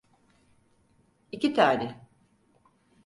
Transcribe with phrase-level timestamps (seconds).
[1.31, 2.07] İki tane.